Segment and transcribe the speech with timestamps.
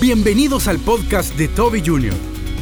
[0.00, 2.14] Bienvenidos al podcast de Toby Jr.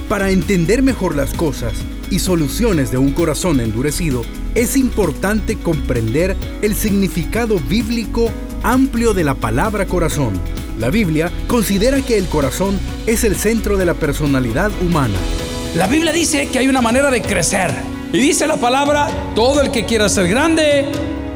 [0.08, 1.72] Para entender mejor las cosas
[2.10, 4.22] y soluciones de un corazón endurecido,
[4.56, 8.28] es importante comprender el significado bíblico
[8.64, 10.32] amplio de la palabra corazón.
[10.80, 12.76] La Biblia considera que el corazón
[13.06, 15.18] es el centro de la personalidad humana.
[15.76, 17.72] La Biblia dice que hay una manera de crecer.
[18.12, 20.86] Y dice la palabra, todo el que quiera ser grande,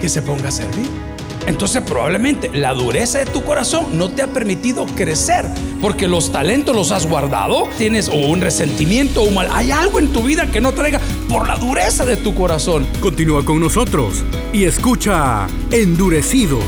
[0.00, 1.11] que se ponga a servir.
[1.46, 5.46] Entonces probablemente la dureza de tu corazón no te ha permitido crecer
[5.80, 10.12] porque los talentos los has guardado, tienes o un resentimiento o mal, hay algo en
[10.12, 12.86] tu vida que no traiga por la dureza de tu corazón.
[13.00, 16.58] Continúa con nosotros y escucha Endurecido.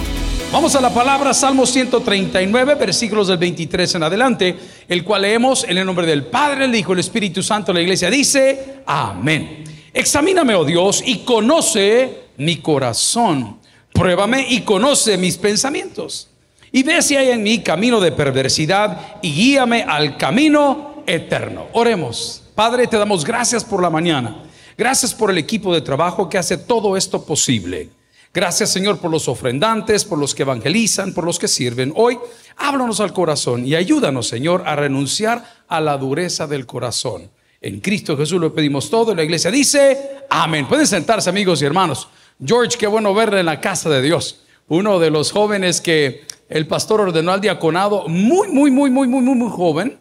[0.53, 4.57] Vamos a la palabra Salmo 139, versículos del 23 en adelante,
[4.89, 7.73] el cual leemos en el nombre del Padre, el Hijo, el Espíritu Santo.
[7.73, 9.65] La iglesia dice, amén.
[9.93, 13.59] Examíname, oh Dios, y conoce mi corazón
[13.95, 16.29] Pruébame y conoce mis pensamientos.
[16.73, 21.69] Y ve si hay en mí camino de perversidad y guíame al camino eterno.
[21.73, 22.43] Oremos.
[22.57, 24.43] Padre, te damos gracias por la mañana.
[24.77, 27.89] Gracias por el equipo de trabajo que hace todo esto posible.
[28.33, 31.93] Gracias Señor por los ofrendantes, por los que evangelizan, por los que sirven.
[31.95, 32.19] Hoy
[32.57, 37.31] háblanos al corazón y ayúdanos Señor a renunciar a la dureza del corazón.
[37.61, 40.67] En Cristo Jesús lo pedimos todo y la iglesia dice, amén.
[40.67, 42.09] Pueden sentarse amigos y hermanos.
[42.47, 44.41] George, qué bueno verle en la casa de Dios.
[44.69, 49.23] Uno de los jóvenes que el pastor ordenó al diaconado, muy, muy, muy, muy, muy,
[49.23, 49.99] muy, muy joven,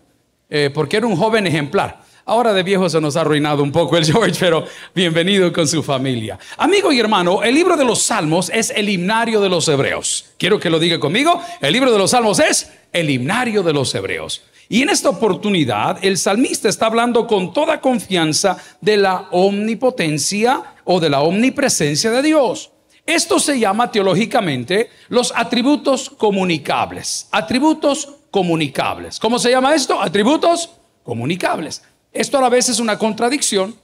[0.49, 2.01] eh, porque era un joven ejemplar.
[2.25, 5.81] Ahora de viejo se nos ha arruinado un poco el George, pero bienvenido con su
[5.81, 6.37] familia.
[6.57, 10.25] Amigo y hermano, el libro de los Salmos es el himnario de los hebreos.
[10.37, 11.41] Quiero que lo diga conmigo.
[11.61, 14.43] El libro de los Salmos es el himnario de los hebreos.
[14.67, 20.99] Y en esta oportunidad el salmista está hablando con toda confianza de la omnipotencia o
[20.99, 22.71] de la omnipresencia de Dios.
[23.05, 27.27] Esto se llama teológicamente los atributos comunicables.
[27.31, 29.19] Atributos comunicables.
[29.19, 30.01] ¿Cómo se llama esto?
[30.01, 30.69] Atributos
[31.03, 31.83] comunicables.
[32.13, 33.75] Esto a la vez es una contradicción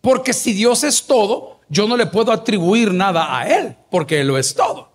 [0.00, 4.28] porque si Dios es todo, yo no le puedo atribuir nada a Él porque Él
[4.28, 4.90] lo es todo.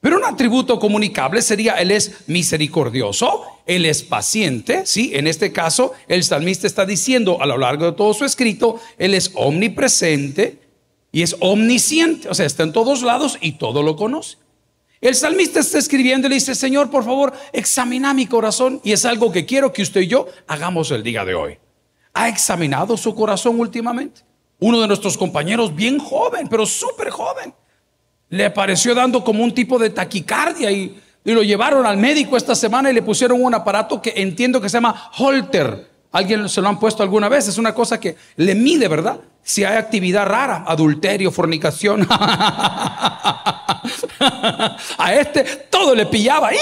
[0.00, 5.10] Pero un atributo comunicable sería Él es misericordioso, Él es paciente, ¿sí?
[5.14, 9.14] En este caso, el salmista está diciendo a lo largo de todo su escrito, Él
[9.14, 10.65] es omnipresente
[11.16, 14.36] y es omnisciente, o sea, está en todos lados y todo lo conoce.
[15.00, 19.06] El salmista está escribiendo y le dice, Señor, por favor, examina mi corazón y es
[19.06, 21.56] algo que quiero que usted y yo hagamos el día de hoy.
[22.12, 24.20] ¿Ha examinado su corazón últimamente?
[24.58, 27.54] Uno de nuestros compañeros, bien joven, pero súper joven,
[28.28, 32.90] le apareció dando como un tipo de taquicardia y, lo llevaron al médico esta semana
[32.90, 35.95] y le pusieron un aparato que entiendo que se llama Holter.
[36.16, 37.46] ¿Alguien se lo han puesto alguna vez?
[37.46, 39.20] Es una cosa que le mide, ¿verdad?
[39.42, 42.08] Si hay actividad rara, adulterio, fornicación.
[42.18, 43.82] a
[45.10, 46.56] este todo le pillaba y,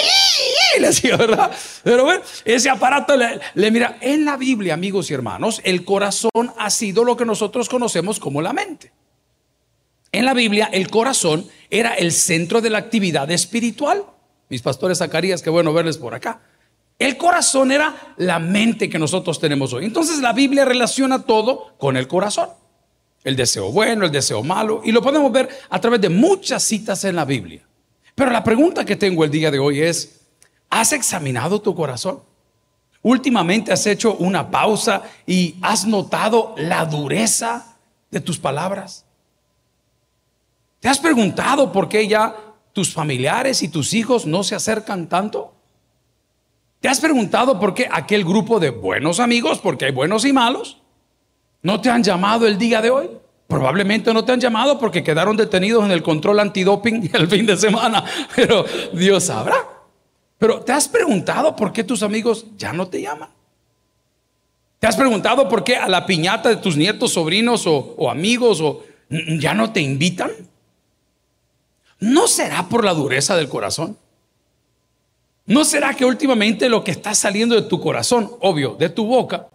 [0.81, 1.53] le decía, ¿verdad?
[1.85, 3.97] Pero bueno, ese aparato le, le mira.
[4.01, 8.43] En la Biblia, amigos y hermanos, el corazón ha sido lo que nosotros conocemos como
[8.43, 8.91] la mente.
[10.11, 14.03] En la Biblia, el corazón era el centro de la actividad espiritual.
[14.49, 16.41] Mis pastores Zacarías, qué bueno verles por acá.
[17.05, 19.85] El corazón era la mente que nosotros tenemos hoy.
[19.85, 22.49] Entonces la Biblia relaciona todo con el corazón.
[23.23, 24.81] El deseo bueno, el deseo malo.
[24.83, 27.61] Y lo podemos ver a través de muchas citas en la Biblia.
[28.15, 30.23] Pero la pregunta que tengo el día de hoy es,
[30.71, 32.23] ¿has examinado tu corazón?
[33.03, 37.77] Últimamente has hecho una pausa y has notado la dureza
[38.11, 39.05] de tus palabras.
[40.81, 42.35] ¿Te has preguntado por qué ya
[42.73, 45.54] tus familiares y tus hijos no se acercan tanto?
[46.85, 50.83] ¿Te has preguntado por qué aquel grupo de buenos amigos, porque hay buenos y malos,
[51.63, 53.09] no te han llamado el día de hoy?
[53.47, 57.57] Probablemente no te han llamado porque quedaron detenidos en el control antidoping el fin de
[57.57, 58.05] semana,
[58.37, 59.67] pero Dios sabrá.
[60.37, 63.31] Pero ¿te has preguntado por qué tus amigos ya no te llaman?
[64.79, 68.61] ¿Te has preguntado por qué a la piñata de tus nietos, sobrinos o, o amigos
[68.61, 70.33] o, ya no te invitan?
[71.99, 73.97] ¿No será por la dureza del corazón?
[75.47, 79.49] ¿No será que últimamente lo que está saliendo de tu corazón, obvio, de tu boca,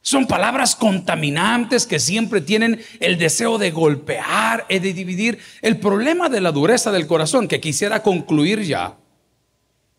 [0.00, 5.38] son palabras contaminantes que siempre tienen el deseo de golpear y de dividir?
[5.62, 8.96] El problema de la dureza del corazón, que quisiera concluir ya,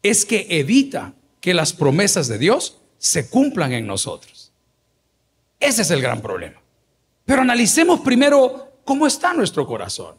[0.04, 4.52] es que evita que las promesas de Dios se cumplan en nosotros.
[5.60, 6.62] Ese es el gran problema.
[7.26, 10.16] Pero analicemos primero cómo está nuestro corazón.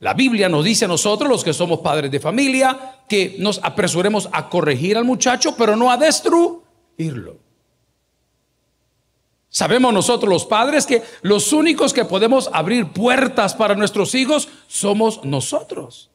[0.00, 4.28] La Biblia nos dice a nosotros, los que somos padres de familia, que nos apresuremos
[4.32, 7.38] a corregir al muchacho, pero no a destruirlo.
[9.50, 15.24] Sabemos nosotros los padres que los únicos que podemos abrir puertas para nuestros hijos somos
[15.24, 16.10] nosotros.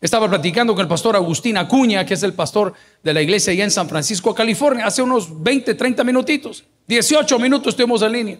[0.00, 2.72] Estaba platicando con el pastor Agustín Acuña, que es el pastor
[3.02, 6.64] de la iglesia allá en San Francisco, California, hace unos 20, 30 minutitos.
[6.86, 8.38] 18 minutos estuvimos en línea.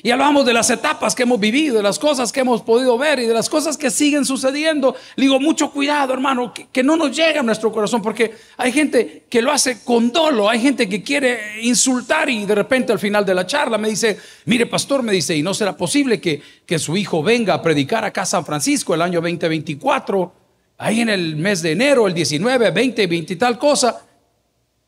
[0.00, 3.18] Y hablamos de las etapas que hemos vivido, de las cosas que hemos podido ver
[3.18, 4.94] y de las cosas que siguen sucediendo.
[5.16, 9.24] Le digo, mucho cuidado, hermano, que, no nos llegue a nuestro corazón, porque hay gente
[9.28, 13.24] que lo hace con dolo, hay gente que quiere insultar y de repente al final
[13.24, 16.78] de la charla me dice, mire, pastor, me dice, y no será posible que, que
[16.78, 20.32] su hijo venga a predicar acá a San Francisco el año 2024,
[20.78, 24.00] ahí en el mes de enero, el 19, 20, 20 y tal cosa.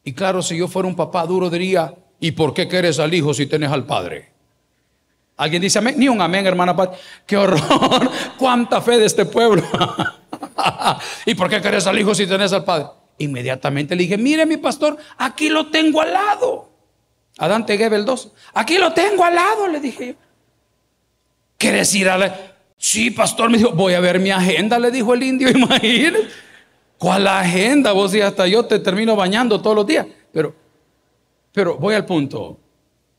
[0.05, 3.35] Y claro, si yo fuera un papá duro, diría, ¿y por qué quieres al hijo
[3.35, 4.40] si tienes al padre?
[5.41, 5.95] ¿Alguien dice amén?
[5.97, 6.97] Ni un amén, hermana Pat.
[7.25, 8.11] ¡Qué horror!
[8.39, 9.63] ¡Cuánta fe de este pueblo!
[11.25, 12.89] ¿Y por qué querés al hijo si tenés al padre?
[13.17, 16.69] Inmediatamente le dije, mire mi pastor, aquí lo tengo al lado.
[17.39, 18.33] A Dante Gebel 2.
[18.53, 20.15] Aquí lo tengo al lado, le dije.
[21.57, 22.37] ¿Quieres ir a la...
[22.77, 26.29] Sí, pastor, me dijo, voy a ver mi agenda, le dijo el indio, imagínate.
[26.99, 27.93] ¿Cuál agenda?
[27.93, 30.07] Vos y hasta yo te termino bañando todos los días.
[30.35, 30.55] Pero,
[31.51, 32.59] pero voy al punto.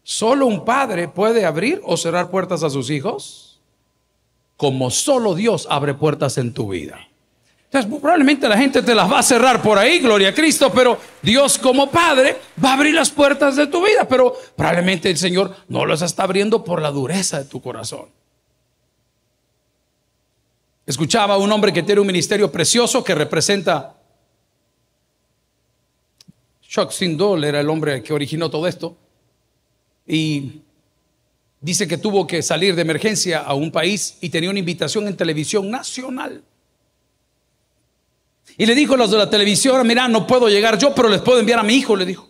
[0.03, 3.59] Solo un padre puede abrir o cerrar puertas a sus hijos,
[4.57, 7.07] como solo Dios abre puertas en tu vida.
[7.65, 10.98] Entonces, probablemente la gente te las va a cerrar por ahí, gloria a Cristo, pero
[11.21, 15.56] Dios como Padre va a abrir las puertas de tu vida, pero probablemente el Señor
[15.69, 18.09] no las está abriendo por la dureza de tu corazón.
[20.86, 23.95] Escuchaba a un hombre que tiene un ministerio precioso que representa
[26.62, 28.98] Chuck Sindol era el hombre que originó todo esto
[30.07, 30.62] y
[31.59, 35.15] dice que tuvo que salir de emergencia a un país y tenía una invitación en
[35.15, 36.44] televisión nacional.
[38.57, 41.21] Y le dijo a los de la televisión, mira, no puedo llegar yo, pero les
[41.21, 42.27] puedo enviar a mi hijo, le dijo.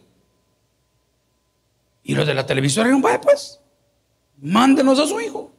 [2.03, 3.59] Y los de la televisión dijeron, vaya pues,
[4.41, 5.51] mándenos a su hijo.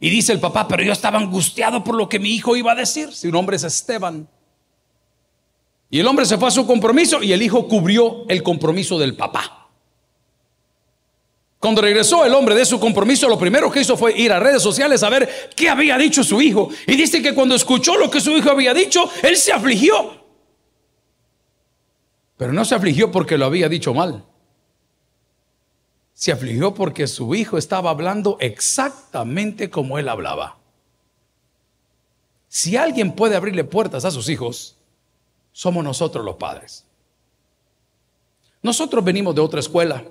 [0.00, 2.76] Y dice el papá, pero yo estaba angustiado por lo que mi hijo iba a
[2.76, 3.12] decir.
[3.12, 4.28] Si un hombre es Esteban.
[5.90, 9.16] Y el hombre se fue a su compromiso y el hijo cubrió el compromiso del
[9.16, 9.67] papá.
[11.58, 14.62] Cuando regresó el hombre de su compromiso, lo primero que hizo fue ir a redes
[14.62, 16.70] sociales a ver qué había dicho su hijo.
[16.86, 20.22] Y dice que cuando escuchó lo que su hijo había dicho, él se afligió.
[22.36, 24.24] Pero no se afligió porque lo había dicho mal.
[26.14, 30.58] Se afligió porque su hijo estaba hablando exactamente como él hablaba.
[32.48, 34.76] Si alguien puede abrirle puertas a sus hijos,
[35.52, 36.84] somos nosotros los padres.
[38.62, 40.04] Nosotros venimos de otra escuela.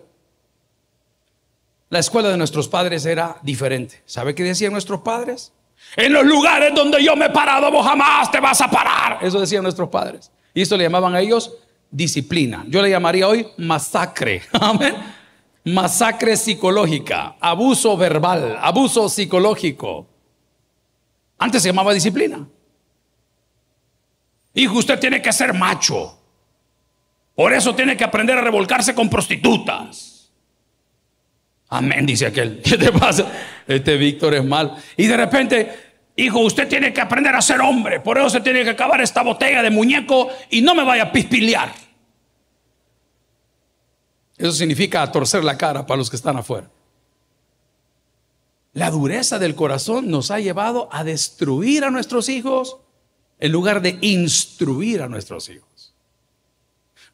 [1.90, 4.02] La escuela de nuestros padres era diferente.
[4.06, 5.54] ¿Sabe qué decían nuestros padres?
[5.96, 9.20] En los lugares donde yo me he parado, vos jamás te vas a parar.
[9.22, 10.32] Eso decían nuestros padres.
[10.54, 11.54] Y esto le llamaban a ellos
[11.90, 12.66] disciplina.
[12.68, 14.42] Yo le llamaría hoy masacre.
[14.52, 14.96] Amén.
[15.64, 20.08] Masacre psicológica, abuso verbal, abuso psicológico.
[21.38, 22.48] Antes se llamaba disciplina.
[24.54, 26.18] Hijo, usted tiene que ser macho.
[27.36, 30.17] Por eso tiene que aprender a revolcarse con prostitutas.
[31.70, 32.62] Amén, dice aquel.
[32.64, 33.26] ¿Qué te pasa?
[33.68, 34.76] Este Víctor es mal.
[34.96, 35.80] Y de repente,
[36.16, 38.00] hijo, usted tiene que aprender a ser hombre.
[38.00, 41.12] Por eso se tiene que acabar esta botella de muñeco y no me vaya a
[41.12, 41.72] pispilear.
[44.38, 46.70] Eso significa torcer la cara para los que están afuera.
[48.74, 52.78] La dureza del corazón nos ha llevado a destruir a nuestros hijos
[53.40, 55.96] en lugar de instruir a nuestros hijos.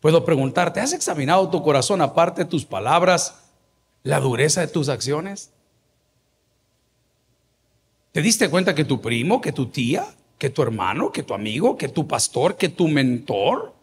[0.01, 3.42] Puedo preguntarte, ¿has examinado tu corazón aparte de tus palabras?
[4.03, 5.51] La dureza de tus acciones?
[8.11, 10.05] ¿Te diste cuenta que tu primo, que tu tía,
[10.37, 13.73] que tu hermano, que tu amigo, que tu pastor, que tu mentor,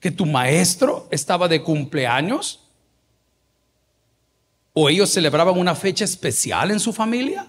[0.00, 2.68] que tu maestro estaba de cumpleaños?
[4.72, 7.48] ¿O ellos celebraban una fecha especial en su familia?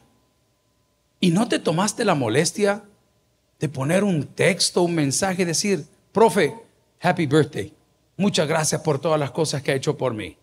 [1.20, 2.84] ¿Y no te tomaste la molestia
[3.60, 6.54] de poner un texto, un mensaje, decir, profe,
[7.02, 7.74] happy birthday,
[8.16, 10.38] muchas gracias por todas las cosas que ha hecho por mí?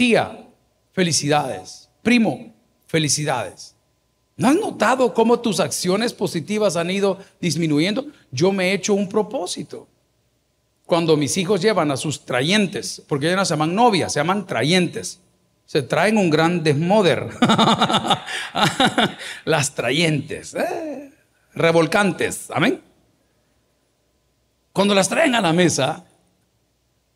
[0.00, 0.48] Tía,
[0.92, 1.90] felicidades.
[2.00, 2.54] Primo,
[2.86, 3.76] felicidades.
[4.34, 8.06] ¿No has notado cómo tus acciones positivas han ido disminuyendo?
[8.30, 9.88] Yo me he hecho un propósito.
[10.86, 14.46] Cuando mis hijos llevan a sus trayentes, porque ya no se llaman novias, se llaman
[14.46, 15.20] trayentes.
[15.66, 17.28] Se traen un gran desmoder.
[19.44, 21.12] Las trayentes, eh,
[21.52, 22.50] revolcantes.
[22.54, 22.80] Amén.
[24.72, 26.06] Cuando las traen a la mesa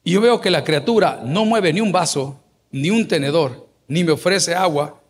[0.02, 2.43] y yo veo que la criatura no mueve ni un vaso,
[2.74, 5.00] ni un tenedor, ni me ofrece agua,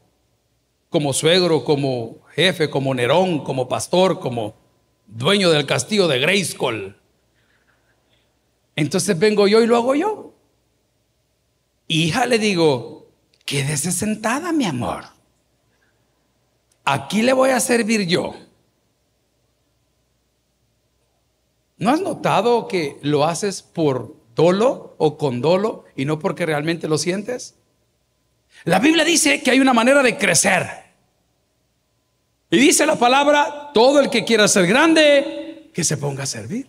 [0.91, 4.55] como suegro, como jefe, como Nerón, como pastor, como
[5.07, 6.95] dueño del castillo de Grayskull.
[8.77, 10.35] Entonces vengo yo y lo hago yo.
[11.89, 13.09] Hija, le digo,
[13.47, 15.07] quédese sentada, mi amor.
[16.85, 18.35] aquí le voy a servir yo.
[21.79, 26.89] ¿No has notado que lo haces por dolo o con dolo y no porque realmente
[26.89, 27.57] lo sientes?
[28.65, 30.67] La Biblia dice que hay una manera de crecer.
[32.51, 36.69] Y dice la palabra, todo el que quiera ser grande, que se ponga a servir.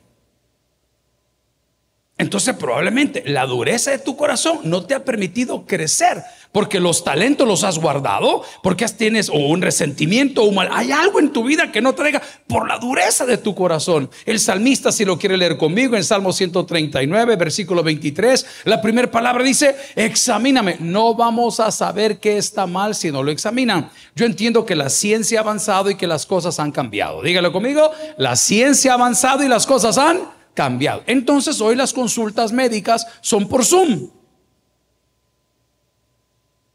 [2.17, 6.23] Entonces probablemente la dureza de tu corazón no te ha permitido crecer
[6.55, 10.69] porque los talentos los has guardado, porque tienes un resentimiento o un mal.
[10.71, 14.09] Hay algo en tu vida que no traiga por la dureza de tu corazón.
[14.25, 19.43] El salmista, si lo quiere leer conmigo, en Salmo 139, versículo 23, la primera palabra
[19.43, 20.77] dice, examíname.
[20.79, 23.91] No vamos a saber qué está mal si no lo examinan.
[24.15, 27.21] Yo entiendo que la ciencia ha avanzado y que las cosas han cambiado.
[27.21, 31.03] Dígalo conmigo, la ciencia ha avanzado y las cosas han cambiado.
[31.05, 34.09] Entonces hoy las consultas médicas son por Zoom.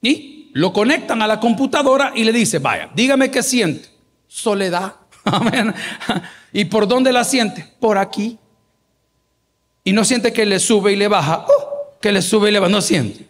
[0.03, 3.89] Y lo conectan a la computadora y le dice, vaya, dígame qué siente.
[4.29, 4.95] Soledad.
[6.53, 7.75] ¿Y por dónde la siente?
[7.81, 8.39] Por aquí.
[9.83, 11.47] Y no siente que le sube y le baja.
[11.49, 12.71] Oh, que le sube y le baja.
[12.71, 13.29] No siente.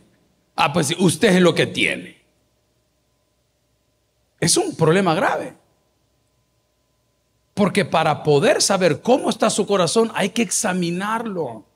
[0.56, 2.20] Ah, pues usted es lo que tiene.
[4.38, 5.54] Es un problema grave.
[7.60, 11.66] Porque para poder saber cómo está su corazón hay que examinarlo.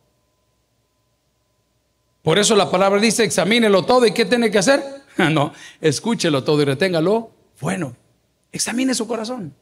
[2.22, 4.06] Por eso la palabra dice, examínelo todo.
[4.06, 4.82] ¿Y qué tiene que hacer?
[5.30, 7.32] no, escúchelo todo y reténgalo.
[7.60, 7.94] Bueno,
[8.50, 9.54] examine su corazón.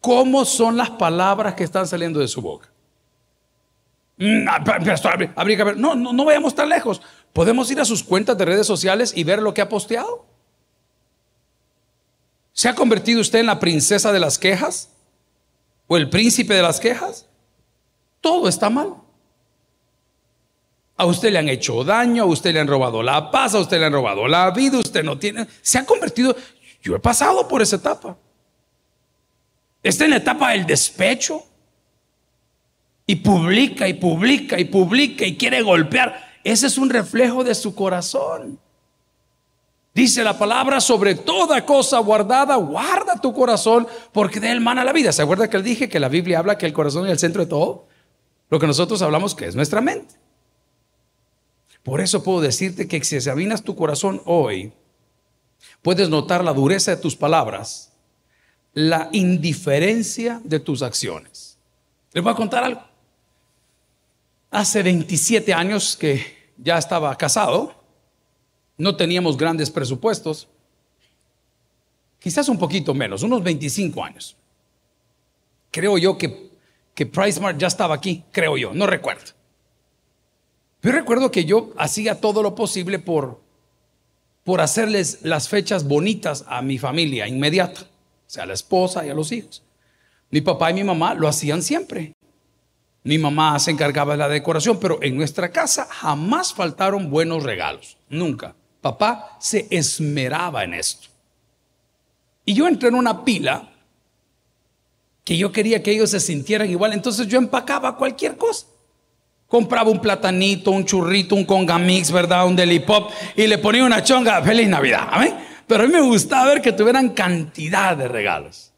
[0.00, 2.70] ¿Cómo son las palabras que están saliendo de su boca?
[4.16, 5.74] Mm, ah.
[5.76, 7.02] No, no, no vayamos tan lejos.
[7.34, 10.24] Podemos ir a sus cuentas de redes sociales y ver lo que ha posteado.
[12.54, 14.93] ¿Se ha convertido usted en la princesa de las quejas?
[15.86, 17.26] ¿O el príncipe de las quejas?
[18.20, 18.94] Todo está mal.
[20.96, 23.78] A usted le han hecho daño, a usted le han robado la paz, a usted
[23.78, 25.46] le han robado la vida, usted no tiene...
[25.60, 26.34] Se ha convertido...
[26.80, 28.16] Yo he pasado por esa etapa.
[29.82, 31.42] Está en la etapa del despecho.
[33.06, 36.38] Y publica y publica y publica y quiere golpear.
[36.44, 38.58] Ese es un reflejo de su corazón.
[39.94, 44.92] Dice la palabra sobre toda cosa guardada, guarda tu corazón porque de él mana la
[44.92, 45.12] vida.
[45.12, 47.42] ¿Se acuerda que le dije que la Biblia habla que el corazón es el centro
[47.42, 47.86] de todo?
[48.50, 50.16] Lo que nosotros hablamos que es nuestra mente.
[51.84, 54.72] Por eso puedo decirte que si examinas tu corazón hoy,
[55.80, 57.92] puedes notar la dureza de tus palabras,
[58.72, 61.56] la indiferencia de tus acciones.
[62.12, 62.82] Les voy a contar algo.
[64.50, 67.83] Hace 27 años que ya estaba casado,
[68.76, 70.48] no teníamos grandes presupuestos,
[72.18, 74.36] quizás un poquito menos, unos 25 años.
[75.70, 76.50] Creo yo que,
[76.94, 79.32] que PriceMart ya estaba aquí, creo yo, no recuerdo.
[80.82, 83.40] Yo recuerdo que yo hacía todo lo posible por,
[84.44, 89.08] por hacerles las fechas bonitas a mi familia inmediata, o sea, a la esposa y
[89.08, 89.62] a los hijos.
[90.30, 92.14] Mi papá y mi mamá lo hacían siempre.
[93.02, 97.98] Mi mamá se encargaba de la decoración, pero en nuestra casa jamás faltaron buenos regalos,
[98.08, 98.54] nunca.
[98.84, 101.08] Papá se esmeraba en esto.
[102.44, 103.70] Y yo entré en una pila
[105.24, 108.66] que yo quería que ellos se sintieran igual, entonces yo empacaba cualquier cosa.
[109.48, 112.46] Compraba un platanito, un churrito, un conga mix, ¿verdad?
[112.46, 114.42] Un deli pop y le ponía una chonga.
[114.42, 115.08] Feliz Navidad.
[115.66, 118.70] Pero a mí me gustaba ver que tuvieran cantidad de regalos.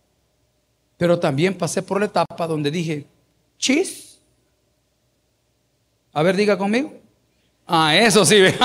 [0.97, 3.09] Pero también pasé por la etapa donde dije,
[3.59, 4.21] chis.
[6.13, 7.06] A ver, diga conmigo.
[7.67, 8.43] Ah, eso sí.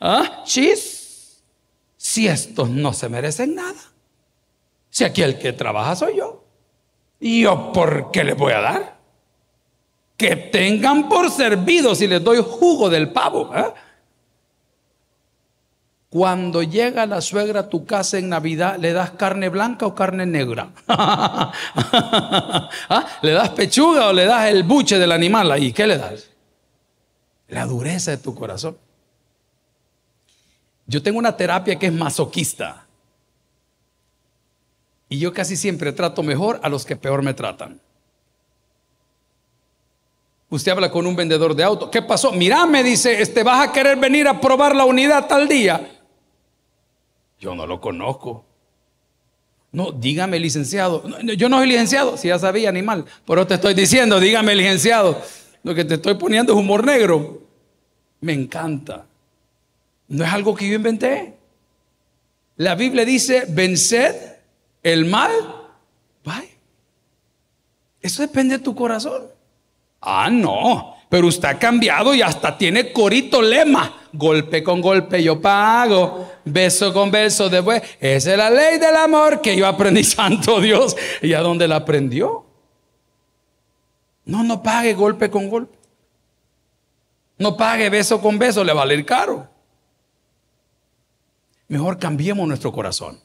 [0.00, 0.42] ¿Ah?
[0.44, 1.42] Chis.
[1.96, 3.80] Si estos no se merecen nada.
[4.90, 6.44] Si aquí el que trabaja soy yo.
[7.18, 8.96] ¿Y yo por qué les voy a dar?
[10.16, 13.50] Que tengan por servido si les doy jugo del pavo.
[13.54, 13.72] ¿eh?
[16.08, 20.24] Cuando llega la suegra a tu casa en Navidad, ¿le das carne blanca o carne
[20.24, 20.70] negra?
[20.88, 21.52] ¿Ah?
[23.22, 25.72] ¿Le das pechuga o le das el buche del animal ahí?
[25.72, 26.30] ¿Qué le das?
[27.48, 28.78] La dureza de tu corazón.
[30.86, 32.86] Yo tengo una terapia que es masoquista.
[35.08, 37.80] Y yo casi siempre trato mejor a los que peor me tratan.
[40.48, 41.90] Usted habla con un vendedor de auto.
[41.90, 42.30] ¿Qué pasó?
[42.30, 45.95] Mira, me dice, este, vas a querer venir a probar la unidad tal día.
[47.38, 48.44] Yo no lo conozco.
[49.72, 51.04] No, dígame licenciado.
[51.36, 53.04] yo no soy licenciado, si ya sabía animal.
[53.26, 55.20] Pero te estoy diciendo, dígame licenciado.
[55.62, 57.42] Lo que te estoy poniendo es humor negro.
[58.20, 59.06] Me encanta.
[60.08, 61.34] No es algo que yo inventé.
[62.56, 64.16] La Biblia dice, venced
[64.82, 65.32] el mal.
[66.24, 66.56] Bye.
[68.00, 69.26] Eso depende de tu corazón.
[70.00, 70.95] Ah, no.
[71.16, 74.02] Pero usted ha cambiado y hasta tiene corito lema.
[74.12, 77.82] Golpe con golpe yo pago, beso con beso después.
[77.98, 80.94] Esa es la ley del amor que yo aprendí, santo Dios.
[81.22, 82.44] ¿Y a dónde la aprendió?
[84.26, 85.78] No, no pague golpe con golpe.
[87.38, 89.48] No pague beso con beso, le va a caro.
[91.68, 93.18] Mejor cambiemos nuestro corazón.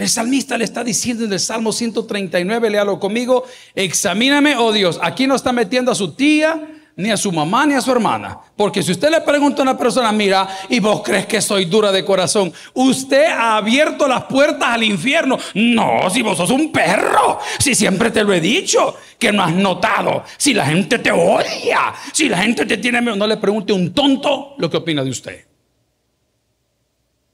[0.00, 5.26] El salmista le está diciendo en el Salmo 139, léalo conmigo, examíname, oh Dios, aquí
[5.26, 8.38] no está metiendo a su tía, ni a su mamá, ni a su hermana.
[8.56, 11.92] Porque si usted le pregunta a una persona, mira, y vos crees que soy dura
[11.92, 15.38] de corazón, usted ha abierto las puertas al infierno.
[15.52, 19.52] No, si vos sos un perro, si siempre te lo he dicho, que no has
[19.52, 23.74] notado, si la gente te odia, si la gente te tiene miedo, no le pregunte
[23.74, 25.44] a un tonto lo que opina de usted.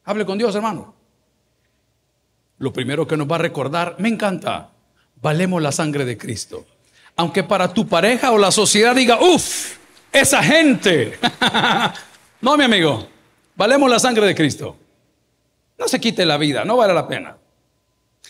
[0.03, 0.96] Hable con Dios, hermano.
[2.59, 4.71] Lo primero que nos va a recordar, me encanta,
[5.21, 6.67] valemos la sangre de Cristo.
[7.17, 9.77] Aunque para tu pareja o la sociedad diga, uff,
[10.13, 11.19] esa gente.
[12.41, 13.07] no, mi amigo,
[13.55, 14.77] valemos la sangre de Cristo.
[15.79, 17.37] No se quite la vida, no vale la pena.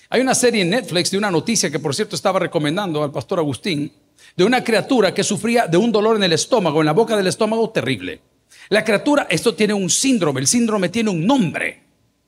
[0.08, 3.38] Hay una serie en Netflix de una noticia que por cierto estaba recomendando al pastor
[3.38, 3.92] Agustín,
[4.36, 7.26] de una criatura que sufría de un dolor en el estómago, en la boca del
[7.26, 8.20] estómago terrible.
[8.68, 11.85] La criatura, esto tiene un síndrome, el síndrome tiene un nombre.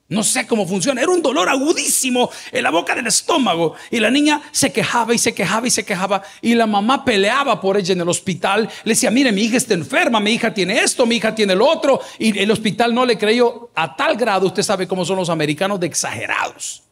[0.09, 1.03] No sé cómo funciona.
[1.03, 3.75] Era un dolor agudísimo en la boca del estómago.
[3.91, 6.23] Y la niña se quejaba y se quejaba y se quejaba.
[6.41, 8.71] Y la mamá peleaba por ella en el hospital.
[8.85, 11.69] Le decía, mire, mi hija está enferma, mi hija tiene esto, mi hija tiene lo
[11.69, 12.01] otro.
[12.19, 15.79] Y el hospital no le creyó a tal grado, usted sabe cómo son los americanos
[15.79, 16.83] de exagerados.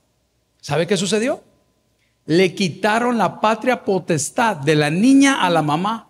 [0.60, 1.42] ¿Sabe qué sucedió?
[2.26, 6.05] Le quitaron la patria potestad de la niña a la mamá.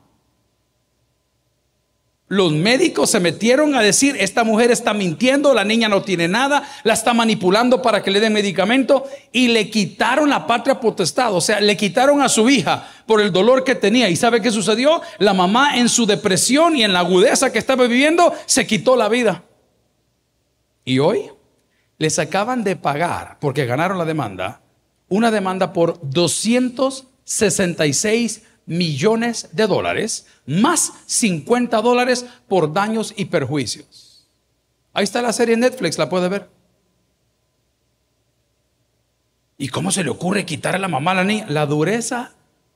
[2.28, 6.68] Los médicos se metieron a decir, esta mujer está mintiendo, la niña no tiene nada,
[6.82, 11.40] la está manipulando para que le den medicamento y le quitaron la patria potestad, o
[11.40, 14.10] sea, le quitaron a su hija por el dolor que tenía.
[14.10, 15.02] ¿Y sabe qué sucedió?
[15.18, 19.08] La mamá en su depresión y en la agudeza que estaba viviendo se quitó la
[19.08, 19.44] vida.
[20.84, 21.30] Y hoy
[21.98, 24.62] les acaban de pagar, porque ganaron la demanda,
[25.08, 34.26] una demanda por 266 millones de dólares, más 50 dólares por daños y perjuicios.
[34.92, 36.48] Ahí está la serie Netflix, la puede ver.
[39.58, 41.46] ¿Y cómo se le ocurre quitar a la mamá a la niña?
[41.48, 42.32] La dureza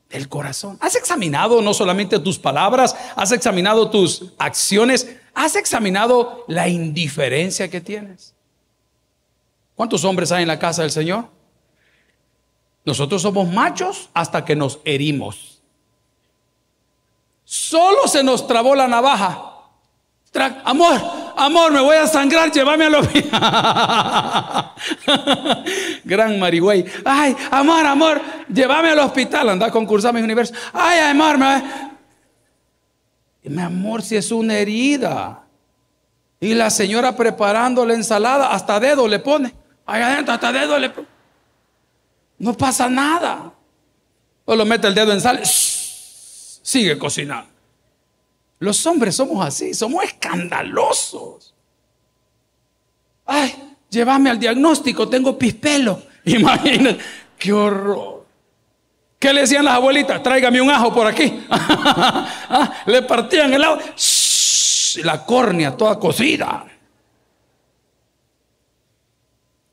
[0.08, 0.78] del corazón.
[0.80, 7.80] ¿Has examinado no solamente tus palabras, has examinado tus acciones, has examinado la indiferencia que
[7.80, 8.34] tienes?
[9.74, 11.28] ¿Cuántos hombres hay en la casa del Señor?
[12.84, 15.49] Nosotros somos machos hasta que nos herimos.
[17.50, 19.42] Solo se nos trabó la navaja.
[20.64, 21.00] amor,
[21.36, 24.72] amor, me voy a sangrar, llévame al hospital.
[26.04, 26.84] Gran Marigüey.
[27.04, 29.48] Ay, amor, amor, llévame al hospital.
[29.48, 30.56] Anda a concursar mis universos.
[30.72, 31.90] Ay, amor, me...
[33.42, 35.42] Mi amor, si es una herida.
[36.38, 39.52] Y la señora preparando la ensalada, hasta dedo le pone.
[39.86, 41.08] Ahí adentro, hasta dedo le pone.
[42.38, 43.52] No pasa nada.
[44.44, 45.40] O lo mete el dedo en sal
[46.70, 47.50] sigue cocinando.
[48.60, 51.52] Los hombres somos así, somos escandalosos.
[53.26, 56.00] Ay, llévame al diagnóstico, tengo pispelo.
[56.24, 57.00] Imagínate,
[57.38, 58.24] qué horror.
[59.18, 60.22] ¿Qué le decían las abuelitas?
[60.22, 61.44] Tráigame un ajo por aquí.
[62.52, 63.80] Ah, le partían el agua,
[65.04, 66.66] la córnea toda cocida.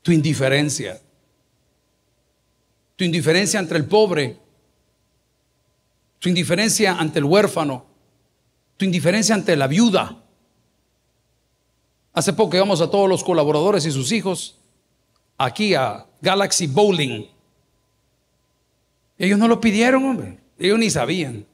[0.00, 1.00] Tu indiferencia.
[2.94, 4.38] Tu indiferencia entre el pobre
[6.18, 7.86] tu indiferencia ante el huérfano,
[8.76, 10.22] tu indiferencia ante la viuda.
[12.12, 14.58] Hace poco íbamos a todos los colaboradores y sus hijos
[15.36, 17.26] aquí a Galaxy Bowling.
[19.16, 20.38] Ellos no lo pidieron, hombre.
[20.58, 21.46] Ellos ni sabían.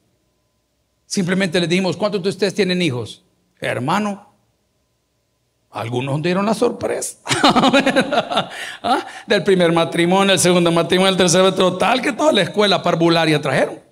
[1.07, 3.22] Simplemente les dijimos, ¿cuántos de ustedes tienen hijos?
[3.61, 4.35] Hermano,
[5.70, 7.18] algunos dieron la sorpresa.
[8.83, 9.07] ¿Ah?
[9.27, 13.84] Del primer matrimonio, el segundo matrimonio, el tercero, total, que toda la escuela parvularia trajeron.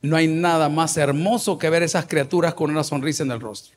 [0.00, 3.76] No hay nada más hermoso que ver esas criaturas con una sonrisa en el rostro.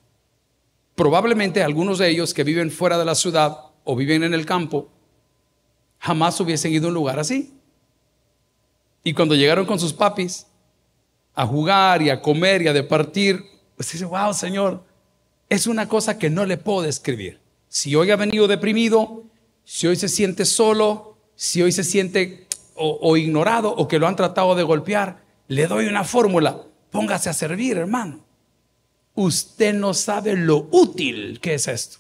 [0.96, 4.90] Probablemente algunos de ellos que viven fuera de la ciudad o viven en el campo,
[6.00, 7.54] jamás hubiesen ido a un lugar así.
[9.04, 10.46] Y cuando llegaron con sus papis
[11.34, 13.44] a jugar y a comer y a departir,
[13.76, 14.84] pues dice, wow, Señor,
[15.50, 17.40] es una cosa que no le puedo describir.
[17.68, 19.24] Si hoy ha venido deprimido,
[19.64, 24.08] si hoy se siente solo, si hoy se siente o, o ignorado o que lo
[24.08, 26.62] han tratado de golpear, le doy una fórmula.
[26.92, 28.22] Póngase a servir, hermano.
[29.16, 31.98] Usted no sabe lo útil que es esto.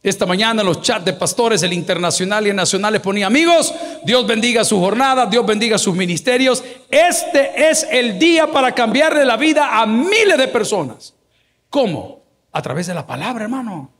[0.00, 3.74] Esta mañana en los chats de pastores, el internacional y el nacional les ponía, amigos,
[4.04, 6.62] Dios bendiga su jornada, Dios bendiga sus ministerios.
[6.88, 11.14] Este es el día para cambiarle la vida a miles de personas.
[11.68, 12.22] ¿Cómo?
[12.52, 13.90] A través de la palabra, hermano.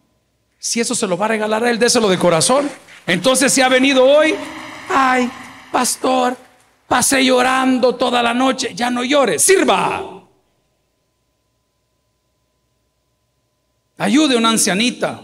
[0.60, 2.70] Si eso se lo va a regalar a él, déselo de corazón.
[3.08, 4.36] Entonces, si ha venido hoy,
[4.88, 5.28] ay,
[5.72, 6.45] pastor,
[6.88, 10.16] pasé llorando toda la noche, ya no llore, sirva.
[13.98, 15.22] Ayude a una ancianita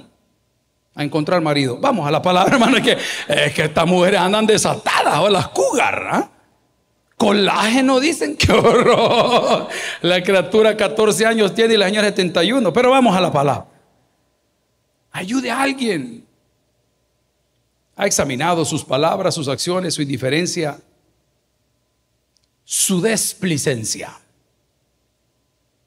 [0.94, 1.78] a encontrar marido.
[1.78, 2.96] Vamos a la palabra, hermano, que,
[3.28, 6.08] es que estas mujeres andan desatadas o las cugar.
[6.10, 6.30] ¿ah?
[7.16, 9.68] Colágeno dicen, qué horror.
[10.02, 12.72] La criatura 14 años tiene y la señora 71.
[12.72, 13.66] Pero vamos a la palabra.
[15.12, 16.26] Ayude a alguien.
[17.94, 20.80] Ha examinado sus palabras, sus acciones, su indiferencia,
[22.64, 24.18] su desplicencia.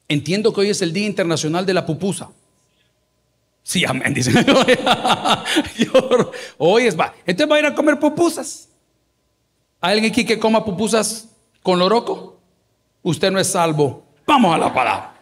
[0.08, 2.30] Entiendo que hoy es el Día Internacional de la Pupusa.
[3.66, 4.30] Sí, amén, dice.
[6.58, 7.12] Hoy es va.
[7.26, 8.68] Entonces va a ir a comer pupusas.
[9.80, 11.30] ¿Hay alguien aquí que coma pupusas
[11.64, 12.38] con loroco?
[13.02, 14.06] Usted no es salvo.
[14.24, 15.14] Vamos a la palabra.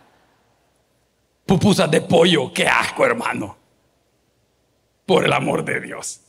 [1.46, 3.56] Pupusas de pollo, qué asco, hermano.
[5.06, 6.20] Por el amor de Dios.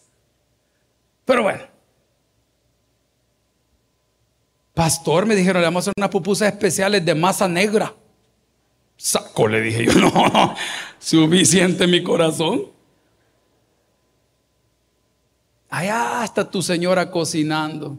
[1.25, 1.74] Pero bueno.
[4.75, 7.93] Pastor, me dijeron, le vamos a hacer unas pupusas especiales de masa negra.
[8.97, 10.55] Saco, le dije yo, no,
[10.99, 12.65] suficiente mi corazón.
[15.69, 17.97] Allá está tu señora cocinando.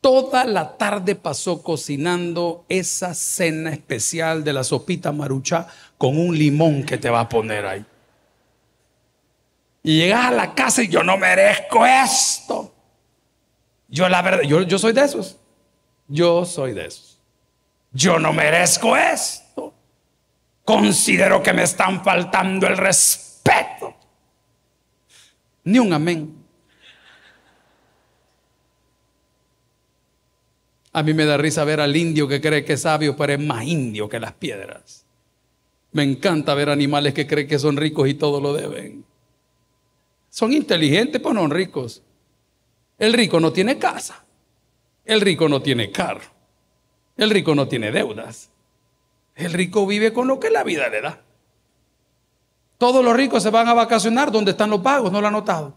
[0.00, 5.66] Toda la tarde pasó cocinando esa cena especial de la sopita marucha
[5.98, 7.84] con un limón que te va a poner ahí.
[9.82, 12.72] Y llegas a la casa y yo no merezco esto.
[13.88, 15.36] Yo la verdad, yo, yo soy de esos.
[16.10, 17.20] Yo soy de esos.
[17.92, 19.72] Yo no merezco esto.
[20.64, 23.94] Considero que me están faltando el respeto.
[25.64, 26.36] Ni un amén.
[30.92, 33.38] A mí me da risa ver al indio que cree que es sabio, pero es
[33.38, 35.06] más indio que las piedras.
[35.92, 39.04] Me encanta ver animales que creen que son ricos y todo lo deben.
[40.28, 42.02] Son inteligentes, pero no ricos.
[42.98, 44.24] El rico no tiene casa.
[45.04, 46.22] El rico no tiene carro.
[47.16, 48.50] El rico no tiene deudas.
[49.34, 51.22] El rico vive con lo que la vida le da.
[52.78, 55.74] Todos los ricos se van a vacacionar donde están los pagos, ¿no lo han notado?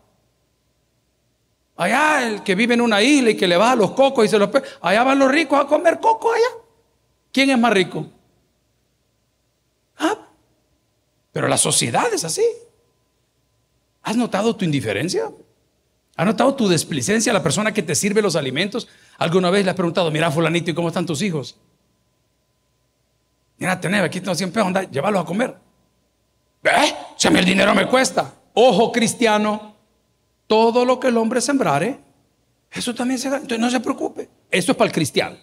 [1.76, 4.38] Allá el que vive en una isla y que le baja los cocos y se
[4.38, 4.50] los...
[4.82, 6.62] Allá van los ricos a comer coco allá.
[7.32, 8.08] ¿Quién es más rico?
[9.98, 10.18] ¿Ah?
[11.32, 12.46] Pero la sociedad es así.
[14.04, 15.32] ¿Has notado tu indiferencia?
[16.16, 18.88] ¿Has notado tu desplicencia a la persona que te sirve los alimentos?
[19.24, 21.56] ¿Alguna vez le has preguntado, mira fulanito, ¿y cómo están tus hijos?
[23.58, 25.56] Mira, tener aquí tengo 100 pesos, anda, llévalos a comer.
[26.62, 26.94] ¿Eh?
[27.16, 28.34] Si a mí el dinero me cuesta.
[28.54, 29.78] Ojo cristiano,
[30.46, 32.02] todo lo que el hombre sembrare,
[32.70, 33.44] eso también se gana.
[33.44, 34.28] Entonces no se preocupe.
[34.52, 35.38] Eso es para el cristiano.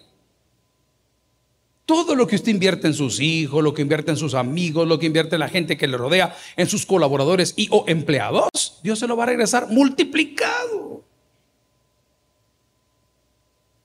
[1.87, 4.99] Todo lo que usted invierte en sus hijos, lo que invierte en sus amigos, lo
[4.99, 8.99] que invierte en la gente que le rodea, en sus colaboradores y o empleados, Dios
[8.99, 10.90] se lo va a regresar multiplicado.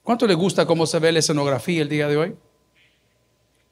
[0.06, 2.36] ¿Cuánto le gusta cómo se ve la escenografía el día de hoy?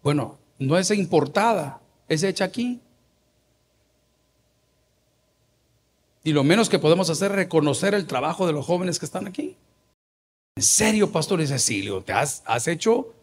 [0.02, 2.80] Bueno, no es importada, es hecha aquí.
[6.24, 9.28] Y lo menos que podemos hacer es reconocer el trabajo de los jóvenes que están
[9.28, 9.56] aquí.
[10.56, 13.14] En serio, Pastor Cecilio, te has, has hecho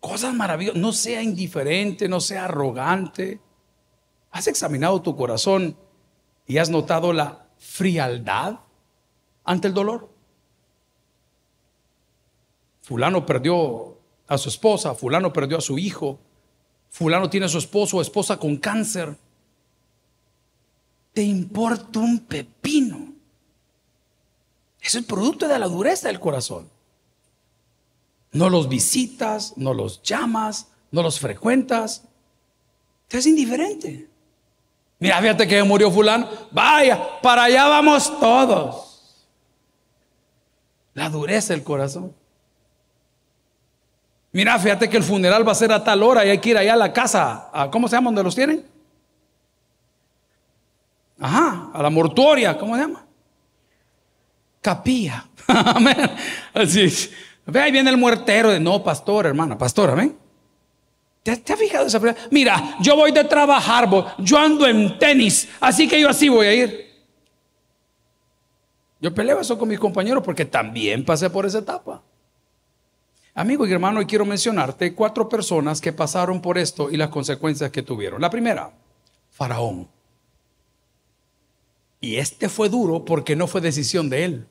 [0.00, 0.80] cosas maravillosas.
[0.80, 3.38] No sea indiferente, no sea arrogante.
[4.32, 5.76] Has examinado tu corazón
[6.48, 8.58] y has notado la frialdad
[9.44, 10.15] ante el dolor.
[12.86, 16.20] Fulano perdió a su esposa, fulano perdió a su hijo,
[16.88, 19.16] fulano tiene a su esposo o esposa con cáncer.
[21.12, 23.12] Te importa un pepino.
[24.80, 26.70] Es el producto de la dureza del corazón.
[28.30, 32.04] No los visitas, no los llamas, no los frecuentas.
[33.08, 34.08] Te es indiferente.
[35.00, 36.28] Mira, fíjate que murió fulano.
[36.52, 39.26] Vaya, para allá vamos todos.
[40.94, 42.14] La dureza del corazón.
[44.36, 46.58] Mira, fíjate que el funeral va a ser a tal hora y hay que ir
[46.58, 47.48] allá a la casa.
[47.72, 48.66] ¿Cómo se llama donde los tienen?
[51.18, 53.06] Ajá, a la mortuoria, ¿cómo se llama?
[54.60, 55.24] Capilla.
[55.46, 56.10] Amén.
[56.52, 57.08] Así.
[57.46, 60.14] Ve, ahí viene el muertero de no, pastor, hermana, pastor, amén.
[61.22, 61.98] ¿Te, has fijado esa
[62.30, 66.52] Mira, yo voy de trabajar, yo ando en tenis, así que yo así voy a
[66.52, 66.94] ir.
[69.00, 72.02] Yo peleo eso con mis compañeros porque también pasé por esa etapa.
[73.38, 77.70] Amigo y hermano, hoy quiero mencionarte cuatro personas que pasaron por esto y las consecuencias
[77.70, 78.18] que tuvieron.
[78.18, 78.72] La primera,
[79.30, 79.86] Faraón.
[82.00, 84.46] Y este fue duro porque no fue decisión de él,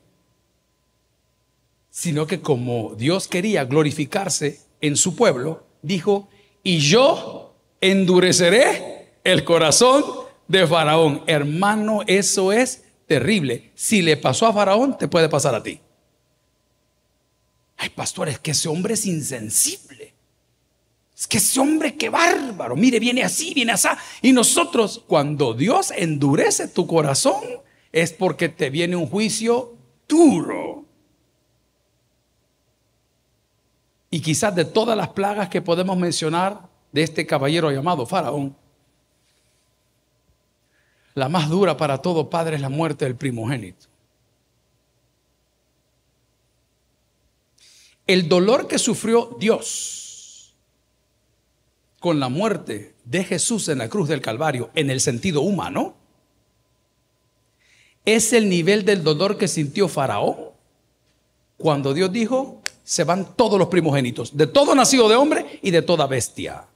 [1.90, 6.28] sino que como Dios quería glorificarse en su pueblo, dijo,
[6.62, 10.04] y yo endureceré el corazón
[10.46, 11.24] de Faraón.
[11.26, 13.72] Hermano, eso es terrible.
[13.74, 15.80] Si le pasó a Faraón, te puede pasar a ti.
[17.76, 20.14] Ay, pastor, es que ese hombre es insensible.
[21.16, 22.76] Es que ese hombre, qué bárbaro.
[22.76, 23.88] Mire, viene así, viene así.
[24.22, 27.42] Y nosotros, cuando Dios endurece tu corazón,
[27.92, 29.74] es porque te viene un juicio
[30.06, 30.84] duro.
[34.10, 38.56] Y quizás de todas las plagas que podemos mencionar de este caballero llamado Faraón,
[41.14, 43.86] la más dura para todo padre es la muerte del primogénito.
[48.06, 50.54] El dolor que sufrió Dios
[51.98, 55.96] con la muerte de Jesús en la cruz del Calvario en el sentido humano
[58.04, 60.36] es el nivel del dolor que sintió Faraón
[61.56, 65.82] cuando Dios dijo, se van todos los primogénitos, de todo nacido de hombre y de
[65.82, 66.66] toda bestia.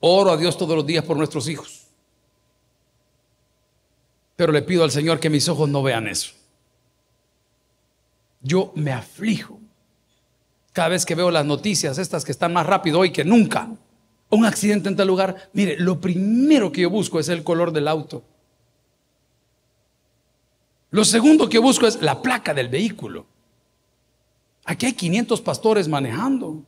[0.00, 1.86] Oro a Dios todos los días por nuestros hijos.
[4.36, 6.37] Pero le pido al Señor que mis ojos no vean eso.
[8.40, 9.58] Yo me aflijo
[10.72, 13.68] cada vez que veo las noticias, estas que están más rápido hoy que nunca.
[14.30, 15.50] Un accidente en tal lugar.
[15.52, 18.22] Mire, lo primero que yo busco es el color del auto.
[20.90, 23.26] Lo segundo que busco es la placa del vehículo.
[24.64, 26.62] Aquí hay 500 pastores manejando.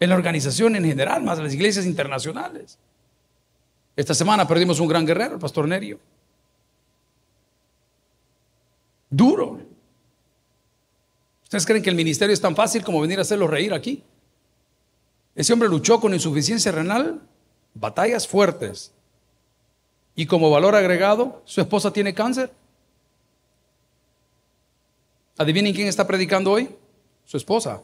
[0.00, 2.78] En la organización en general, más las iglesias internacionales.
[3.94, 6.00] Esta semana perdimos un gran guerrero, el pastor Nerio.
[9.10, 9.60] Duro.
[11.48, 14.04] ¿Ustedes creen que el ministerio es tan fácil como venir a hacerlo reír aquí?
[15.34, 17.22] Ese hombre luchó con insuficiencia renal,
[17.72, 18.92] batallas fuertes.
[20.14, 22.52] Y como valor agregado, su esposa tiene cáncer.
[25.38, 26.68] Adivinen quién está predicando hoy.
[27.24, 27.80] Su esposa.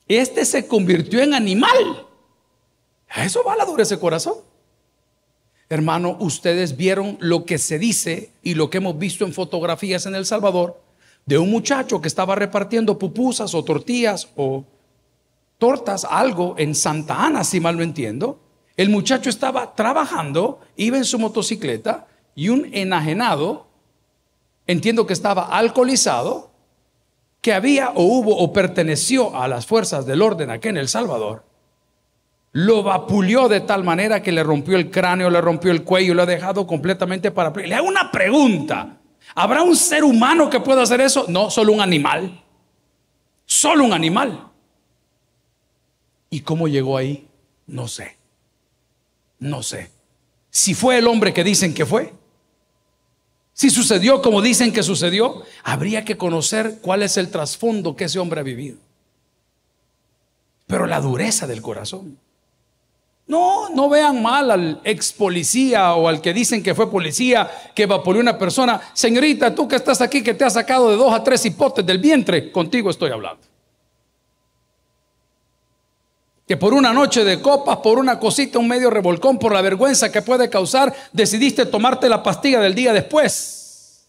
[0.07, 2.07] Este se convirtió en animal.
[3.09, 4.35] A eso va la dureza de corazón.
[5.67, 10.15] Hermano, ustedes vieron lo que se dice y lo que hemos visto en fotografías en
[10.15, 10.79] El Salvador
[11.25, 14.63] de un muchacho que estaba repartiendo pupusas o tortillas o
[15.57, 18.39] tortas, algo en Santa Ana, si mal no entiendo.
[18.77, 23.67] El muchacho estaba trabajando, iba en su motocicleta y un enajenado,
[24.67, 26.51] entiendo que estaba alcoholizado,
[27.45, 31.43] que había o hubo o perteneció a las fuerzas del orden aquí en El Salvador,
[32.53, 36.23] lo vapuleó de tal manera que le rompió el cráneo, le rompió el cuello, lo
[36.23, 37.51] ha dejado completamente para...
[37.51, 38.97] Le hago una pregunta.
[39.35, 41.25] ¿Habrá un ser humano que pueda hacer eso?
[41.27, 42.43] No, solo un animal.
[43.45, 44.47] Solo un animal.
[46.31, 47.27] ¿Y cómo llegó ahí?
[47.67, 48.17] No sé.
[49.37, 49.91] No sé.
[50.49, 52.11] Si fue el hombre que dicen que fue,
[53.55, 58.19] si sucedió como dicen que sucedió, habría que conocer cuál es el trasfondo que ese
[58.19, 58.75] hombre ha vivido.
[60.67, 62.17] Pero la dureza del corazón.
[63.27, 67.83] No, no vean mal al ex policía o al que dicen que fue policía que
[67.83, 68.81] evaporó una persona.
[68.93, 71.99] Señorita, tú que estás aquí, que te has sacado de dos a tres hipotes del
[71.99, 73.54] vientre, contigo estoy hablando.
[76.47, 80.11] Que por una noche de copas, por una cosita, un medio revolcón, por la vergüenza
[80.11, 84.07] que puede causar, decidiste tomarte la pastilla del día después.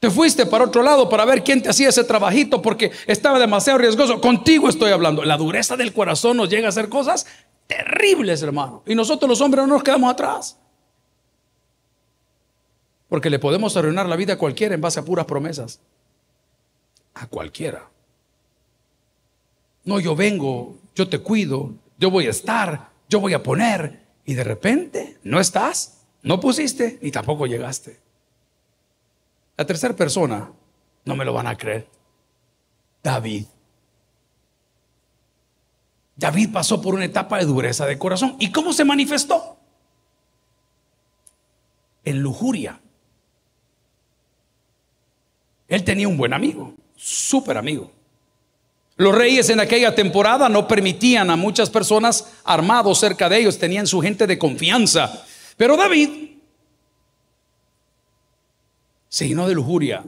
[0.00, 3.78] Te fuiste para otro lado para ver quién te hacía ese trabajito porque estaba demasiado
[3.78, 4.20] riesgoso.
[4.20, 5.24] Contigo estoy hablando.
[5.24, 7.26] La dureza del corazón nos llega a hacer cosas
[7.66, 8.82] terribles, hermano.
[8.86, 10.58] Y nosotros los hombres no nos quedamos atrás.
[13.08, 15.80] Porque le podemos arruinar la vida a cualquiera en base a puras promesas.
[17.14, 17.88] a cualquiera.
[19.84, 24.34] No, yo vengo, yo te cuido, yo voy a estar, yo voy a poner, y
[24.34, 28.00] de repente no estás, no pusiste, ni tampoco llegaste.
[29.56, 30.50] La tercera persona,
[31.04, 31.86] no me lo van a creer,
[33.02, 33.46] David.
[36.16, 38.36] David pasó por una etapa de dureza de corazón.
[38.38, 39.58] ¿Y cómo se manifestó?
[42.04, 42.80] En lujuria.
[45.68, 47.90] Él tenía un buen amigo, súper amigo.
[48.96, 53.86] Los reyes en aquella temporada no permitían a muchas personas armados cerca de ellos, tenían
[53.86, 55.24] su gente de confianza.
[55.56, 56.10] Pero David
[59.08, 60.04] se llenó de lujuria.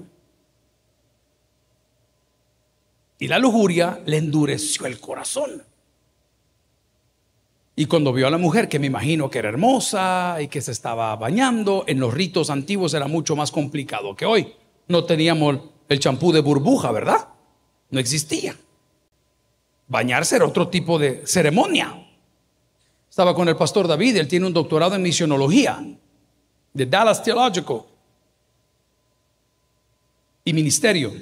[3.18, 5.62] Y la lujuria le endureció el corazón.
[7.75, 10.72] Y cuando vio a la mujer, que me imagino que era hermosa y que se
[10.72, 14.55] estaba bañando, en los ritos antiguos era mucho más complicado que hoy.
[14.88, 17.29] No teníamos el champú de burbuja, ¿verdad?
[17.90, 18.57] No existía.
[19.88, 22.07] Bañarse era otro tipo de ceremonia.
[23.09, 25.85] Estaba con el pastor David, él tiene un doctorado en misionología
[26.72, 27.83] de Dallas Theological
[30.44, 31.12] y ministerio.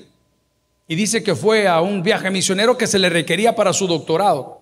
[0.87, 4.61] Y dice que fue a un viaje misionero que se le requería para su doctorado.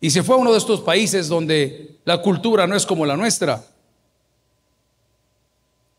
[0.00, 3.16] Y se fue a uno de estos países donde la cultura no es como la
[3.16, 3.64] nuestra.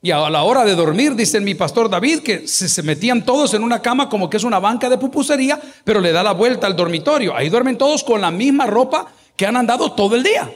[0.01, 3.63] Y a la hora de dormir, dice mi pastor David, que se, metían todos en
[3.63, 6.75] una cama como que es una banca de pupusería, pero le da la vuelta al
[6.75, 7.35] dormitorio.
[7.35, 10.51] Ahí duermen todos con la misma ropa que han andado todo el día.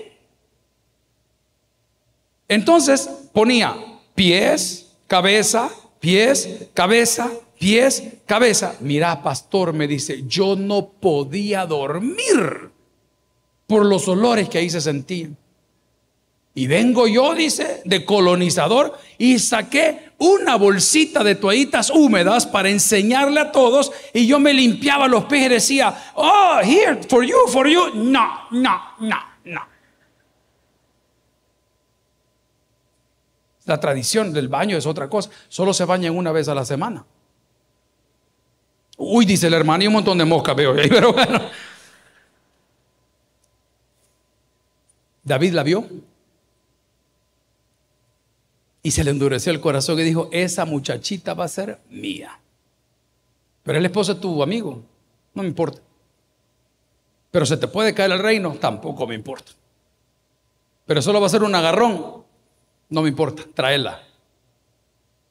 [2.48, 3.76] Entonces ponía
[4.14, 8.76] pies, cabeza, pies, cabeza, pies, cabeza.
[8.80, 12.70] Mira, pastor, me dice, yo no podía dormir
[13.66, 15.38] por los olores que ahí se sentían.
[16.54, 23.40] Y vengo yo, dice, de colonizador y saqué una bolsita de toallitas húmedas para enseñarle
[23.40, 27.68] a todos y yo me limpiaba los pies y decía, oh, here, for you, for
[27.68, 27.96] you.
[27.96, 29.62] No, no, no, no.
[33.64, 35.30] La tradición del baño es otra cosa.
[35.48, 37.06] Solo se bañan una vez a la semana.
[38.98, 41.40] Uy, dice el hermano, y un montón de moscas veo ahí, pero bueno.
[45.24, 45.88] David la vio
[48.84, 52.40] y se le endureció el corazón y dijo, esa muchachita va a ser mía.
[53.64, 54.82] Pero el esposo es tu amigo,
[55.34, 55.82] no me importa.
[57.30, 59.52] Pero se te puede caer el reino, tampoco me importa.
[60.86, 62.24] Pero solo va a ser un agarrón,
[62.90, 64.02] no me importa, tráela.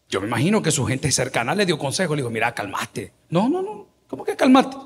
[0.08, 3.12] Yo me imagino que su gente cercana le dio consejo, le dijo, mira, calmate.
[3.28, 4.76] No, no, no, ¿cómo que calmate?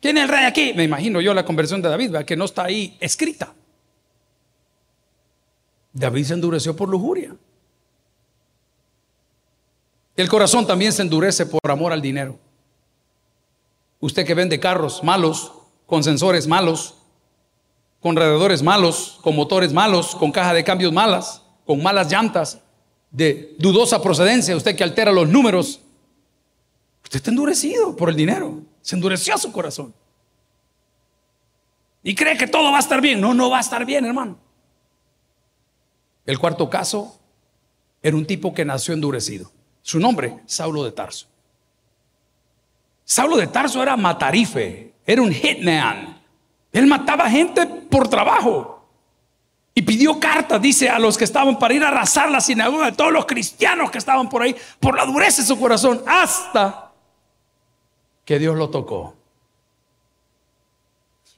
[0.00, 0.72] ¿Quién es el rey aquí?
[0.74, 3.54] Me imagino yo la conversión de David, que no está ahí escrita.
[5.92, 7.34] David se endureció por lujuria.
[10.16, 12.38] El corazón también se endurece por amor al dinero.
[14.00, 15.52] Usted que vende carros malos,
[15.86, 16.94] con sensores malos,
[18.00, 22.60] con radiadores malos, con motores malos, con caja de cambios malas, con malas llantas,
[23.10, 25.80] de dudosa procedencia, usted que altera los números,
[27.02, 29.94] usted está endurecido por el dinero, se endureció su corazón.
[32.02, 33.20] Y cree que todo va a estar bien.
[33.20, 34.36] No, no va a estar bien, hermano.
[36.26, 37.18] El cuarto caso
[38.02, 39.50] era un tipo que nació endurecido.
[39.84, 41.26] Su nombre, Saulo de Tarso.
[43.04, 46.22] Saulo de Tarso era matarife, era un hitman.
[46.72, 48.82] Él mataba gente por trabajo.
[49.74, 52.92] Y pidió cartas, dice, a los que estaban para ir a arrasar la sinagoga, a
[52.92, 56.90] todos los cristianos que estaban por ahí, por la dureza de su corazón, hasta
[58.24, 59.14] que Dios lo tocó.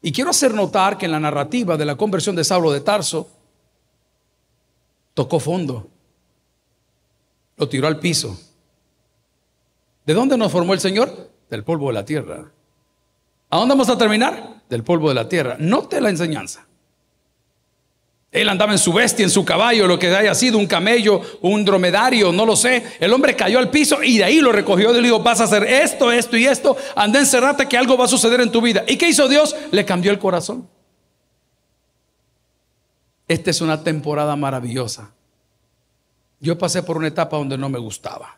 [0.02, 3.28] Y quiero hacer notar que en la narrativa de la conversión de Saulo de Tarso,
[5.14, 5.88] tocó fondo
[7.56, 8.38] lo tiró al piso.
[10.04, 11.30] ¿De dónde nos formó el Señor?
[11.50, 12.52] Del polvo de la tierra.
[13.50, 14.62] ¿A dónde vamos a terminar?
[14.68, 15.56] Del polvo de la tierra.
[15.58, 16.66] Note la enseñanza.
[18.30, 21.64] Él andaba en su bestia, en su caballo, lo que haya sido, un camello, un
[21.64, 22.84] dromedario, no lo sé.
[23.00, 24.90] El hombre cayó al piso y de ahí lo recogió.
[24.90, 26.76] Y le dijo, vas a hacer esto, esto y esto.
[26.94, 28.84] Anda encerrate que algo va a suceder en tu vida.
[28.86, 29.56] ¿Y qué hizo Dios?
[29.70, 30.68] Le cambió el corazón.
[33.26, 35.15] Esta es una temporada maravillosa.
[36.40, 38.36] Yo pasé por una etapa donde no me gustaba.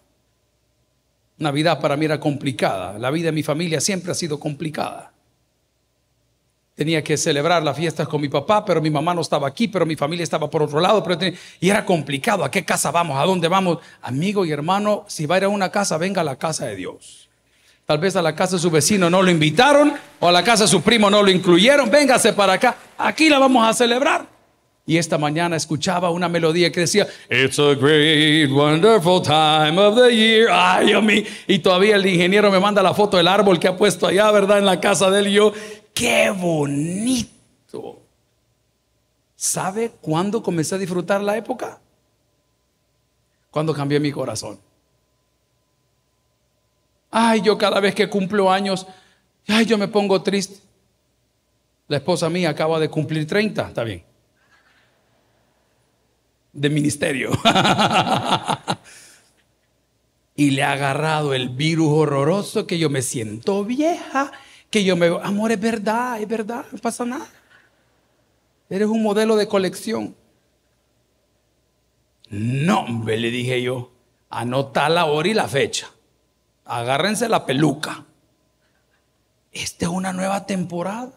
[1.38, 2.98] Navidad para mí era complicada.
[2.98, 5.12] La vida de mi familia siempre ha sido complicada.
[6.74, 9.84] Tenía que celebrar las fiestas con mi papá, pero mi mamá no estaba aquí, pero
[9.84, 11.02] mi familia estaba por otro lado.
[11.02, 12.44] Pero y era complicado.
[12.44, 13.18] ¿A qué casa vamos?
[13.18, 13.78] ¿A dónde vamos?
[14.02, 16.76] Amigo y hermano, si va a ir a una casa, venga a la casa de
[16.76, 17.28] Dios.
[17.84, 20.64] Tal vez a la casa de su vecino no lo invitaron, o a la casa
[20.64, 21.90] de su primo no lo incluyeron.
[21.90, 22.76] Véngase para acá.
[22.96, 24.37] Aquí la vamos a celebrar.
[24.88, 30.10] Y esta mañana escuchaba una melodía que decía, It's a great, wonderful time of the
[30.16, 30.48] year.
[30.50, 31.24] Ay, mío.
[31.46, 34.56] Y todavía el ingeniero me manda la foto del árbol que ha puesto allá, ¿verdad?
[34.56, 35.26] En la casa de él.
[35.28, 35.52] Y yo,
[35.92, 38.00] qué bonito.
[39.36, 41.78] ¿Sabe cuándo comencé a disfrutar la época?
[43.50, 44.58] Cuando cambié mi corazón.
[47.10, 48.86] Ay, yo cada vez que cumplo años,
[49.48, 50.60] ay, yo me pongo triste.
[51.88, 54.07] La esposa mía acaba de cumplir 30, está bien
[56.52, 57.30] de ministerio.
[60.36, 64.32] y le ha agarrado el virus horroroso que yo me siento vieja,
[64.70, 65.08] que yo me...
[65.22, 67.26] Amor, es verdad, es verdad, no pasa nada.
[68.70, 70.14] Eres un modelo de colección.
[72.30, 73.90] No, hombre, le dije yo,
[74.28, 75.90] anota la hora y la fecha.
[76.64, 78.04] Agárrense la peluca.
[79.50, 81.12] Esta es una nueva temporada.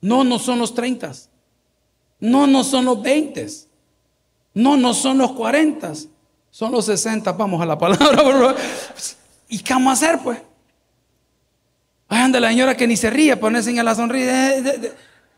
[0.00, 1.12] No, no son los 30.
[2.22, 3.48] No, no son los 20.
[4.54, 5.92] No, no son los 40.
[6.52, 7.32] Son los 60.
[7.32, 8.54] Vamos a la palabra.
[9.48, 10.38] ¿Y qué vamos a hacer, pues?
[12.06, 14.52] Ay, anda la señora que ni se ríe, ponerse en la sonrisa.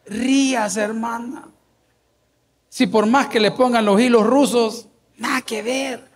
[0.04, 1.48] Rías, hermana.
[2.68, 6.06] Si por más que le pongan los hilos rusos, nada que ver.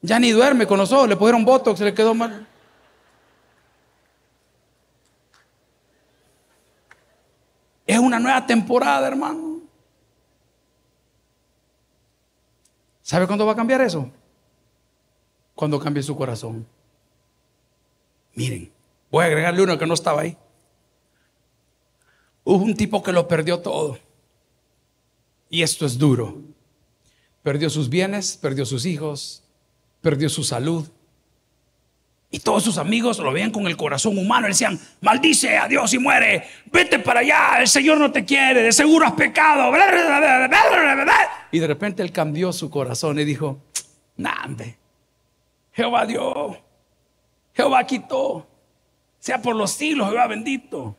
[0.00, 2.48] Ya ni duerme con los ojos, le pusieron botox, le quedó mal.
[7.90, 9.62] Es una nueva temporada, hermano.
[13.02, 14.08] ¿Sabe cuándo va a cambiar eso?
[15.56, 16.64] Cuando cambie su corazón.
[18.36, 18.70] Miren,
[19.10, 20.36] voy a agregarle uno que no estaba ahí.
[22.44, 23.98] Hubo un tipo que lo perdió todo.
[25.48, 26.42] Y esto es duro.
[27.42, 29.42] Perdió sus bienes, perdió sus hijos,
[30.00, 30.86] perdió su salud,
[32.32, 34.42] y todos sus amigos lo veían con el corazón humano.
[34.42, 36.44] Le decían, maldice a Dios y muere.
[36.66, 39.72] Vete para allá, el Señor no te quiere, de seguro has pecado.
[41.50, 43.60] Y de repente él cambió su corazón y dijo,
[44.16, 44.78] Nande,
[45.72, 46.56] Jehová dio,
[47.52, 48.46] Jehová quitó,
[49.18, 50.96] sea por los siglos Jehová bendito.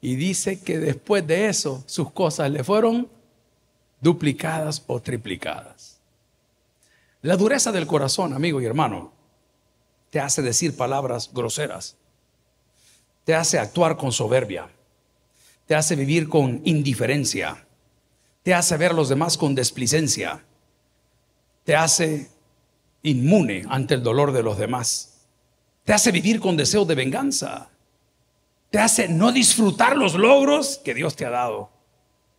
[0.00, 3.08] Y dice que después de eso sus cosas le fueron
[4.00, 6.00] duplicadas o triplicadas.
[7.22, 9.14] La dureza del corazón, amigo y hermano,
[10.14, 11.96] te hace decir palabras groseras,
[13.24, 14.70] te hace actuar con soberbia,
[15.66, 17.66] te hace vivir con indiferencia,
[18.44, 20.44] te hace ver a los demás con desplicencia,
[21.64, 22.30] te hace
[23.02, 25.26] inmune ante el dolor de los demás,
[25.82, 27.70] te hace vivir con deseo de venganza,
[28.70, 31.70] te hace no disfrutar los logros que Dios te ha dado.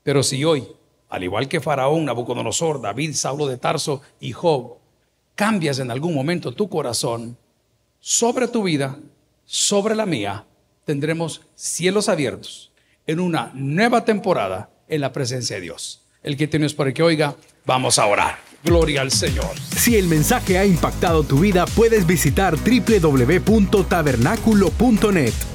[0.01, 0.65] Pero si hoy,
[1.09, 4.77] al igual que Faraón, Nabucodonosor, David, Saulo de Tarso y Job,
[5.35, 7.37] cambias en algún momento tu corazón,
[8.07, 8.99] sobre tu vida,
[9.45, 10.45] sobre la mía,
[10.85, 12.71] tendremos cielos abiertos
[13.07, 16.03] en una nueva temporada en la presencia de Dios.
[16.21, 17.35] El que tienes para que oiga,
[17.65, 18.37] vamos a orar.
[18.63, 19.49] Gloria al Señor.
[19.75, 25.54] Si el mensaje ha impactado tu vida, puedes visitar www.tabernaculo.net